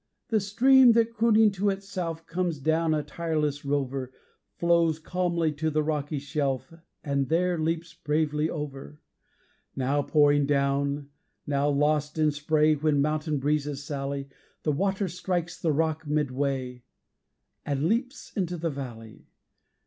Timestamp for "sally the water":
13.83-15.07